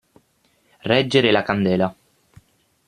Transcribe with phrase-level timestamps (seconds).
[0.93, 1.95] Reggere la candela.